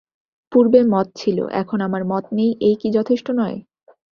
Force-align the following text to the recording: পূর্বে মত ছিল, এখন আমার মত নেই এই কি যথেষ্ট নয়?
পূর্বে 0.51 0.79
মত 0.93 1.07
ছিল, 1.15 1.37
এখন 1.61 1.79
আমার 1.81 2.03
মত 2.11 2.25
নেই 2.37 2.51
এই 2.61 2.75
কি 2.81 2.87
যথেষ্ট 2.97 3.27
নয়? 3.39 3.57